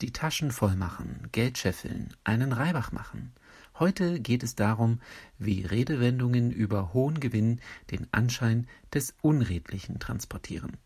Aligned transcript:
die 0.00 0.12
Taschen 0.12 0.50
voll 0.50 0.76
machen, 0.76 1.28
Geld 1.32 1.58
scheffeln, 1.58 2.14
einen 2.24 2.52
Reibach 2.52 2.92
machen. 2.92 3.32
Heute 3.78 4.20
geht 4.20 4.42
es 4.42 4.54
darum, 4.54 5.00
wie 5.38 5.64
Redewendungen 5.64 6.50
über 6.50 6.92
hohen 6.92 7.20
Gewinn 7.20 7.60
den 7.90 8.06
Anschein 8.12 8.66
des 8.92 9.14
Unredlichen 9.22 9.98
transportieren. 9.98 10.76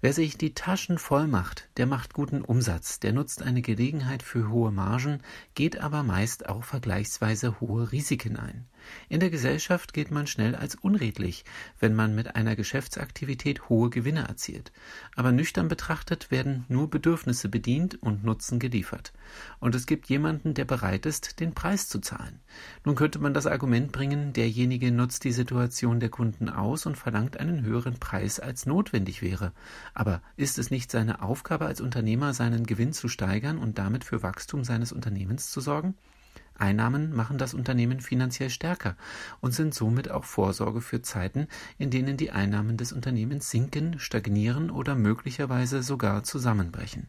Wer 0.00 0.12
sich 0.12 0.36
die 0.36 0.54
Taschen 0.54 0.98
voll 0.98 1.26
macht, 1.26 1.68
der 1.78 1.86
macht 1.86 2.12
guten 2.12 2.42
Umsatz, 2.42 3.00
der 3.00 3.12
nutzt 3.12 3.42
eine 3.42 3.62
Gelegenheit 3.62 4.22
für 4.22 4.50
hohe 4.50 4.70
Margen, 4.70 5.20
geht 5.54 5.80
aber 5.80 6.02
meist 6.02 6.48
auch 6.48 6.64
vergleichsweise 6.64 7.60
hohe 7.60 7.92
Risiken 7.92 8.36
ein. 8.36 8.66
In 9.08 9.20
der 9.20 9.30
Gesellschaft 9.30 9.92
gilt 9.92 10.10
man 10.10 10.26
schnell 10.26 10.54
als 10.54 10.74
unredlich, 10.74 11.44
wenn 11.80 11.94
man 11.94 12.14
mit 12.14 12.36
einer 12.36 12.56
Geschäftsaktivität 12.56 13.68
hohe 13.68 13.90
Gewinne 13.90 14.26
erzielt. 14.28 14.72
Aber 15.14 15.32
nüchtern 15.32 15.68
betrachtet 15.68 16.30
werden 16.30 16.64
nur 16.68 16.90
Bedürfnisse 16.90 17.48
bedient 17.48 18.02
und 18.02 18.24
Nutzen 18.24 18.58
geliefert. 18.58 19.12
Und 19.60 19.74
es 19.74 19.86
gibt 19.86 20.08
jemanden, 20.08 20.54
der 20.54 20.64
bereit 20.64 21.06
ist, 21.06 21.40
den 21.40 21.54
Preis 21.54 21.88
zu 21.88 22.00
zahlen. 22.00 22.40
Nun 22.84 22.94
könnte 22.94 23.18
man 23.18 23.34
das 23.34 23.46
Argument 23.46 23.92
bringen, 23.92 24.32
derjenige 24.32 24.90
nutzt 24.92 25.24
die 25.24 25.32
Situation 25.32 26.00
der 26.00 26.10
Kunden 26.10 26.48
aus 26.48 26.86
und 26.86 26.96
verlangt 26.96 27.38
einen 27.38 27.62
höheren 27.62 27.98
Preis, 27.98 28.40
als 28.40 28.66
notwendig 28.66 29.22
wäre. 29.22 29.52
Aber 29.94 30.22
ist 30.36 30.58
es 30.58 30.70
nicht 30.70 30.90
seine 30.90 31.22
Aufgabe 31.22 31.66
als 31.66 31.80
Unternehmer, 31.80 32.34
seinen 32.34 32.66
Gewinn 32.66 32.92
zu 32.92 33.08
steigern 33.08 33.58
und 33.58 33.78
damit 33.78 34.04
für 34.04 34.22
Wachstum 34.22 34.64
seines 34.64 34.92
Unternehmens 34.92 35.50
zu 35.50 35.60
sorgen? 35.60 35.94
Einnahmen 36.58 37.14
machen 37.14 37.38
das 37.38 37.54
Unternehmen 37.54 38.00
finanziell 38.00 38.50
stärker 38.50 38.96
und 39.40 39.52
sind 39.52 39.74
somit 39.74 40.10
auch 40.10 40.24
Vorsorge 40.24 40.80
für 40.80 41.02
Zeiten, 41.02 41.48
in 41.78 41.90
denen 41.90 42.16
die 42.16 42.30
Einnahmen 42.30 42.76
des 42.76 42.92
Unternehmens 42.92 43.50
sinken, 43.50 43.98
stagnieren 43.98 44.70
oder 44.70 44.94
möglicherweise 44.94 45.82
sogar 45.82 46.22
zusammenbrechen. 46.24 47.08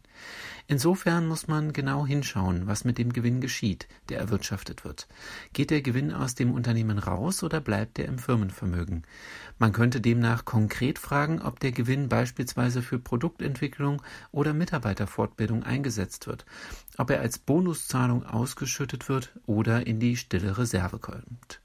Insofern 0.70 1.28
muss 1.28 1.48
man 1.48 1.72
genau 1.72 2.06
hinschauen, 2.06 2.68
was 2.68 2.84
mit 2.84 2.98
dem 2.98 3.14
Gewinn 3.14 3.40
geschieht, 3.40 3.88
der 4.10 4.20
erwirtschaftet 4.20 4.84
wird. 4.84 5.08
Geht 5.54 5.72
der 5.72 5.82
Gewinn 5.82 6.12
aus 6.12 6.36
dem 6.36 6.52
Unternehmen 6.52 7.00
raus 7.00 7.42
oder 7.42 7.62
bleibt 7.62 7.98
er 8.00 8.06
im 8.06 8.20
Firmenvermögen? 8.20 9.04
Man 9.60 9.72
könnte 9.72 10.02
demnach 10.02 10.44
konkret 10.44 11.00
fragen, 11.00 11.42
ob 11.42 11.62
der 11.62 11.72
Gewinn 11.72 12.10
beispielsweise 12.10 12.82
für 12.82 13.00
Produktentwicklung 13.00 14.02
oder 14.34 14.54
Mitarbeiterfortbildung 14.54 15.64
eingesetzt 15.64 16.28
wird, 16.28 16.46
ob 16.98 17.12
er 17.12 17.22
als 17.22 17.40
Bonuszahlung 17.40 18.26
ausgeschüttet 18.26 19.08
wird 19.08 19.32
oder 19.46 19.88
in 19.88 20.02
die 20.02 20.18
stille 20.18 20.58
Reserve 20.58 21.00
kommt. 21.00 21.62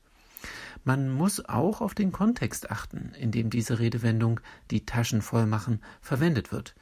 Man 0.84 1.10
muss 1.10 1.44
auch 1.44 1.80
auf 1.80 1.94
den 1.94 2.10
Kontext 2.10 2.70
achten, 2.70 3.12
in 3.18 3.30
dem 3.30 3.50
diese 3.50 3.78
Redewendung 3.78 4.40
die 4.70 4.84
Taschen 4.84 5.22
voll 5.22 5.46
machen 5.46 5.80
verwendet 6.00 6.50
wird. 6.50 6.74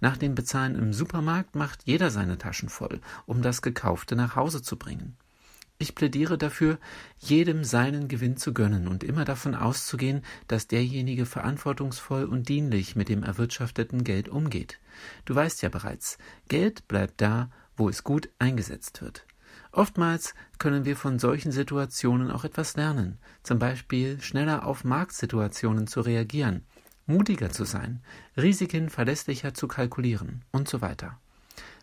Nach 0.00 0.16
dem 0.16 0.34
Bezahlen 0.34 0.76
im 0.76 0.92
Supermarkt 0.92 1.56
macht 1.56 1.82
jeder 1.84 2.10
seine 2.10 2.38
Taschen 2.38 2.68
voll, 2.68 3.00
um 3.26 3.42
das 3.42 3.62
Gekaufte 3.62 4.14
nach 4.14 4.36
Hause 4.36 4.62
zu 4.62 4.76
bringen. 4.76 5.16
Ich 5.80 5.94
plädiere 5.94 6.38
dafür, 6.38 6.78
jedem 7.18 7.62
seinen 7.62 8.08
Gewinn 8.08 8.36
zu 8.36 8.52
gönnen 8.52 8.88
und 8.88 9.04
immer 9.04 9.24
davon 9.24 9.54
auszugehen, 9.54 10.22
dass 10.48 10.66
derjenige 10.66 11.24
verantwortungsvoll 11.24 12.24
und 12.24 12.48
dienlich 12.48 12.96
mit 12.96 13.08
dem 13.08 13.22
erwirtschafteten 13.22 14.02
Geld 14.02 14.28
umgeht. 14.28 14.80
Du 15.24 15.36
weißt 15.36 15.62
ja 15.62 15.68
bereits, 15.68 16.18
Geld 16.48 16.88
bleibt 16.88 17.20
da, 17.20 17.50
wo 17.76 17.88
es 17.88 18.02
gut 18.02 18.28
eingesetzt 18.40 19.02
wird. 19.02 19.27
Oftmals 19.72 20.34
können 20.58 20.84
wir 20.84 20.96
von 20.96 21.18
solchen 21.18 21.52
Situationen 21.52 22.30
auch 22.30 22.44
etwas 22.44 22.76
lernen, 22.76 23.18
zum 23.42 23.58
Beispiel 23.58 24.20
schneller 24.20 24.66
auf 24.66 24.84
Marktsituationen 24.84 25.86
zu 25.86 26.00
reagieren, 26.00 26.64
mutiger 27.06 27.50
zu 27.50 27.64
sein, 27.64 28.02
Risiken 28.36 28.90
verlässlicher 28.90 29.54
zu 29.54 29.68
kalkulieren 29.68 30.44
und 30.52 30.68
so 30.68 30.80
weiter. 30.80 31.18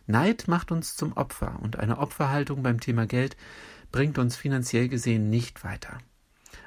Neid 0.06 0.46
macht 0.46 0.70
uns 0.70 0.96
zum 0.96 1.12
Opfer 1.14 1.58
und 1.62 1.78
eine 1.78 1.98
Opferhaltung 1.98 2.62
beim 2.62 2.80
Thema 2.80 3.06
Geld 3.06 3.36
bringt 3.92 4.18
uns 4.18 4.36
finanziell 4.36 4.88
gesehen 4.88 5.30
nicht 5.30 5.64
weiter. 5.64 5.98